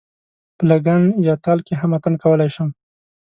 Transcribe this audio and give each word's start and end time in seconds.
په 0.55 0.63
لګن 0.71 1.01
یا 1.27 1.35
تال 1.43 1.59
کې 1.67 1.73
هم 1.81 1.91
اتڼ 1.97 2.13
کولای 2.23 2.49
شم. 2.55 2.69